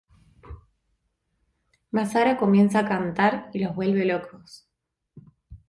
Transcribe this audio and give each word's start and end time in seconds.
Basara 1.91 2.37
comienza 2.37 2.79
a 2.79 2.87
cantar 2.87 3.51
y 3.53 3.59
los 3.63 3.75
vuelve 3.75 4.03
locos. 4.03 4.67